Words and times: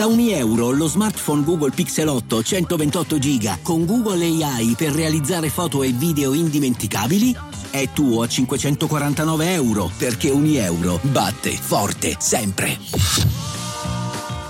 Da 0.00 0.06
ogni 0.06 0.30
euro 0.32 0.70
lo 0.70 0.86
smartphone 0.86 1.44
Google 1.44 1.72
Pixel 1.72 2.08
8 2.08 2.42
128 2.42 3.18
GB 3.18 3.60
con 3.60 3.84
Google 3.84 4.24
AI 4.24 4.74
per 4.74 4.92
realizzare 4.92 5.50
foto 5.50 5.82
e 5.82 5.92
video 5.92 6.32
indimenticabili 6.32 7.36
è 7.70 7.86
tuo 7.92 8.22
a 8.22 8.26
549 8.26 9.52
euro 9.52 9.90
perché 9.98 10.30
ogni 10.30 10.56
euro 10.56 10.98
batte 11.02 11.50
forte 11.50 12.16
sempre. 12.18 12.78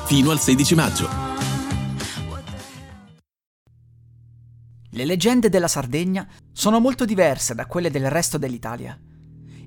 Fino 0.05 0.31
al 0.31 0.38
16 0.38 0.74
maggio. 0.76 1.08
Le 4.90 5.04
leggende 5.04 5.48
della 5.48 5.67
Sardegna 5.67 6.28
sono 6.53 6.78
molto 6.78 7.04
diverse 7.04 7.56
da 7.56 7.67
quelle 7.67 7.90
del 7.90 8.08
resto 8.08 8.38
dell'Italia. 8.38 8.96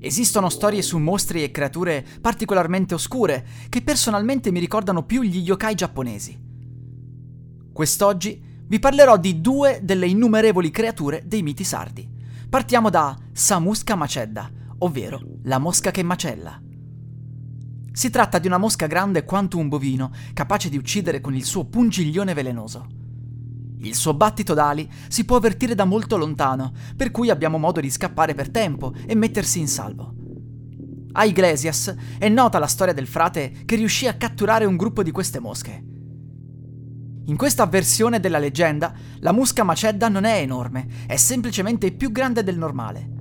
Esistono 0.05 0.49
storie 0.49 0.81
su 0.81 0.97
mostri 0.97 1.43
e 1.43 1.51
creature 1.51 2.05
particolarmente 2.19 2.93
oscure 2.93 3.47
che 3.69 3.81
personalmente 3.81 4.51
mi 4.51 4.59
ricordano 4.59 5.05
più 5.05 5.21
gli 5.21 5.37
yokai 5.37 5.75
giapponesi. 5.75 6.37
Quest'oggi 7.71 8.43
vi 8.67 8.79
parlerò 8.79 9.17
di 9.17 9.39
due 9.39 9.79
delle 9.81 10.05
innumerevoli 10.05 10.71
creature 10.71 11.23
dei 11.25 11.41
miti 11.41 11.63
sardi. 11.63 12.05
Partiamo 12.49 12.89
da 12.89 13.17
Samusca 13.31 13.95
macedda, 13.95 14.51
ovvero 14.79 15.21
la 15.43 15.57
mosca 15.57 15.89
che 15.89 16.03
macella. 16.03 16.61
Si 17.93 18.09
tratta 18.09 18.39
di 18.39 18.47
una 18.47 18.57
mosca 18.57 18.87
grande 18.87 19.23
quanto 19.23 19.57
un 19.57 19.69
bovino, 19.69 20.11
capace 20.33 20.67
di 20.67 20.75
uccidere 20.75 21.21
con 21.21 21.33
il 21.33 21.45
suo 21.45 21.63
pungiglione 21.63 22.33
velenoso. 22.33 23.02
Il 23.83 23.95
suo 23.95 24.13
battito 24.13 24.53
d'ali 24.53 24.89
si 25.09 25.25
può 25.25 25.37
avvertire 25.37 25.75
da 25.75 25.83
molto 25.83 26.15
lontano, 26.15 26.71
per 26.95 27.11
cui 27.11 27.29
abbiamo 27.29 27.57
modo 27.57 27.81
di 27.81 27.89
scappare 27.89 28.33
per 28.33 28.49
tempo 28.49 28.93
e 29.05 29.13
mettersi 29.13 29.59
in 29.59 29.67
salvo. 29.67 30.15
A 31.15 31.25
Iglesias 31.25 31.93
è 32.17 32.29
nota 32.29 32.59
la 32.59 32.67
storia 32.67 32.93
del 32.93 33.07
frate 33.07 33.63
che 33.65 33.75
riuscì 33.75 34.07
a 34.07 34.15
catturare 34.15 34.65
un 34.65 34.77
gruppo 34.77 35.03
di 35.03 35.11
queste 35.11 35.39
mosche. 35.39 35.83
In 37.25 37.35
questa 37.35 37.65
versione 37.67 38.19
della 38.19 38.39
leggenda, 38.39 38.93
la 39.19 39.33
musca 39.33 39.63
macedda 39.63 40.07
non 40.07 40.23
è 40.23 40.39
enorme, 40.39 40.87
è 41.05 41.17
semplicemente 41.17 41.91
più 41.91 42.11
grande 42.11 42.41
del 42.41 42.57
normale. 42.57 43.11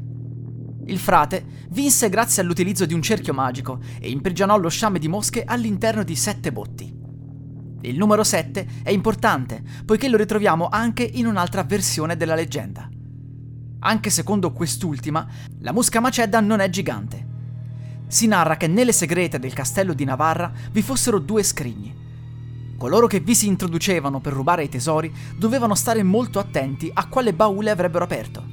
Il 0.86 0.98
frate 0.98 1.44
vinse 1.70 2.08
grazie 2.08 2.42
all'utilizzo 2.42 2.86
di 2.86 2.94
un 2.94 3.02
cerchio 3.02 3.34
magico 3.34 3.80
e 4.00 4.10
imprigionò 4.10 4.56
lo 4.58 4.68
sciame 4.68 4.98
di 4.98 5.08
mosche 5.08 5.44
all'interno 5.44 6.04
di 6.04 6.16
sette 6.16 6.52
botti. 6.52 7.01
Il 7.82 7.98
numero 7.98 8.22
7 8.22 8.66
è 8.84 8.90
importante, 8.90 9.62
poiché 9.84 10.08
lo 10.08 10.16
ritroviamo 10.16 10.68
anche 10.70 11.02
in 11.02 11.26
un'altra 11.26 11.64
versione 11.64 12.16
della 12.16 12.36
leggenda. 12.36 12.88
Anche 13.80 14.10
secondo 14.10 14.52
quest'ultima, 14.52 15.26
la 15.60 15.72
musca 15.72 15.98
macedda 15.98 16.38
non 16.38 16.60
è 16.60 16.70
gigante. 16.70 17.26
Si 18.06 18.28
narra 18.28 18.56
che 18.56 18.68
nelle 18.68 18.92
segrete 18.92 19.40
del 19.40 19.52
castello 19.52 19.94
di 19.94 20.04
Navarra 20.04 20.52
vi 20.70 20.80
fossero 20.80 21.18
due 21.18 21.42
scrigni. 21.42 21.92
Coloro 22.78 23.08
che 23.08 23.18
vi 23.18 23.34
si 23.34 23.48
introducevano 23.48 24.20
per 24.20 24.32
rubare 24.32 24.62
i 24.62 24.68
tesori 24.68 25.12
dovevano 25.36 25.74
stare 25.74 26.04
molto 26.04 26.38
attenti 26.38 26.88
a 26.92 27.08
quale 27.08 27.34
baule 27.34 27.70
avrebbero 27.70 28.04
aperto. 28.04 28.44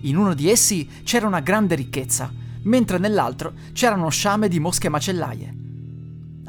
In 0.00 0.16
uno 0.16 0.34
di 0.34 0.50
essi 0.50 0.88
c'era 1.04 1.28
una 1.28 1.40
grande 1.40 1.76
ricchezza, 1.76 2.32
mentre 2.62 2.98
nell'altro 2.98 3.52
c'era 3.72 3.94
uno 3.94 4.10
sciame 4.10 4.48
di 4.48 4.58
mosche 4.58 4.88
macellaie. 4.88 5.57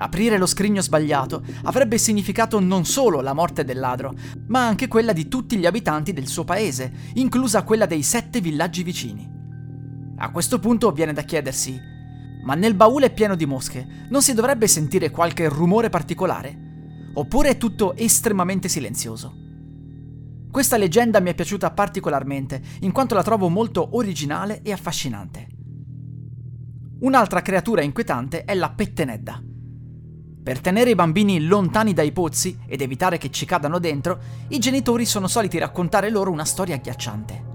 Aprire 0.01 0.37
lo 0.37 0.45
scrigno 0.45 0.81
sbagliato 0.81 1.43
avrebbe 1.63 1.97
significato 1.97 2.59
non 2.59 2.85
solo 2.85 3.19
la 3.19 3.33
morte 3.33 3.65
del 3.65 3.79
ladro, 3.79 4.13
ma 4.47 4.65
anche 4.65 4.87
quella 4.87 5.11
di 5.11 5.27
tutti 5.27 5.57
gli 5.57 5.65
abitanti 5.65 6.13
del 6.13 6.27
suo 6.27 6.45
paese, 6.45 6.91
inclusa 7.15 7.63
quella 7.63 7.85
dei 7.85 8.01
sette 8.01 8.39
villaggi 8.39 8.81
vicini. 8.81 9.29
A 10.17 10.31
questo 10.31 10.59
punto 10.59 10.91
viene 10.91 11.11
da 11.11 11.23
chiedersi, 11.23 11.77
ma 12.43 12.55
nel 12.55 12.75
baule 12.75 13.09
pieno 13.09 13.35
di 13.35 13.45
mosche 13.45 14.07
non 14.09 14.21
si 14.21 14.33
dovrebbe 14.33 14.67
sentire 14.67 15.11
qualche 15.11 15.49
rumore 15.49 15.89
particolare? 15.89 16.67
Oppure 17.13 17.49
è 17.49 17.57
tutto 17.57 17.93
estremamente 17.95 18.69
silenzioso? 18.69 19.33
Questa 20.49 20.77
leggenda 20.77 21.19
mi 21.19 21.29
è 21.29 21.35
piaciuta 21.35 21.71
particolarmente, 21.71 22.61
in 22.81 22.93
quanto 22.93 23.15
la 23.15 23.23
trovo 23.23 23.49
molto 23.49 23.97
originale 23.97 24.61
e 24.61 24.71
affascinante. 24.71 25.47
Un'altra 27.01 27.41
creatura 27.41 27.81
inquietante 27.81 28.45
è 28.45 28.53
la 28.55 28.69
pettenedda. 28.69 29.43
Per 30.41 30.61
tenere 30.61 30.91
i 30.91 30.95
bambini 30.95 31.41
lontani 31.41 31.93
dai 31.93 32.11
pozzi 32.11 32.57
ed 32.65 32.81
evitare 32.81 33.17
che 33.17 33.29
ci 33.29 33.45
cadano 33.45 33.77
dentro, 33.77 34.19
i 34.47 34.59
genitori 34.59 35.05
sono 35.05 35.27
soliti 35.27 35.57
raccontare 35.57 36.09
loro 36.09 36.31
una 36.31 36.45
storia 36.45 36.75
agghiacciante. 36.75 37.47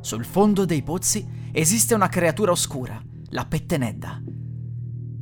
Sul 0.00 0.24
fondo 0.24 0.64
dei 0.64 0.82
pozzi 0.82 1.26
esiste 1.52 1.94
una 1.94 2.08
creatura 2.08 2.50
oscura, 2.50 3.00
la 3.30 3.46
pettenedda. 3.46 4.22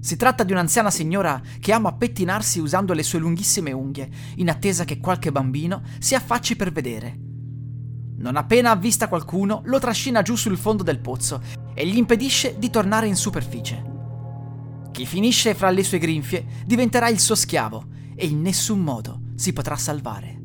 Si 0.01 0.17
tratta 0.17 0.43
di 0.43 0.51
un'anziana 0.51 0.91
signora 0.91 1.41
che 1.61 1.73
ama 1.73 1.93
pettinarsi 1.93 2.59
usando 2.59 2.93
le 2.93 3.05
sue 3.05 3.21
lunghissime 3.21 3.71
unghie, 3.71 4.11
in 4.37 4.49
attesa 4.49 4.85
che 4.85 4.99
qualche 4.99 5.31
bambino 5.31 5.83
si 6.01 6.17
affacci 6.17 6.57
per 6.57 6.73
vedere. 6.73 7.17
Non 8.17 8.37
appena 8.37 8.71
avvista 8.71 9.07
qualcuno, 9.07 9.63
lo 9.67 9.79
trascina 9.79 10.23
giù 10.23 10.35
sul 10.35 10.57
fondo 10.57 10.83
del 10.83 10.99
pozzo 10.99 11.41
e 11.75 11.87
gli 11.87 11.97
impedisce 11.97 12.59
di 12.59 12.71
tornare 12.71 13.07
in 13.07 13.15
superficie. 13.15 13.92
Chi 14.93 15.07
finisce 15.07 15.55
fra 15.55 15.71
le 15.71 15.83
sue 15.83 15.99
grinfie 15.99 16.45
diventerà 16.67 17.09
il 17.09 17.19
suo 17.19 17.35
schiavo 17.35 17.87
e 18.15 18.27
in 18.27 18.43
nessun 18.43 18.81
modo 18.81 19.21
si 19.37 19.55
potrà 19.55 19.77
salvare. 19.77 20.42